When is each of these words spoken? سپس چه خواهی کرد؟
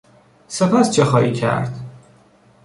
سپس 0.47 0.91
چه 0.91 1.05
خواهی 1.05 1.33
کرد؟ 1.33 1.73